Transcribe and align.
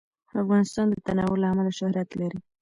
افغانستان 0.41 0.85
د 0.89 0.95
تنوع 1.05 1.35
له 1.41 1.47
امله 1.51 1.71
شهرت 1.79 2.09
لري. 2.19 2.39